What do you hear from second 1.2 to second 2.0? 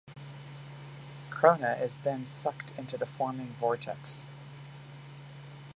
Krona is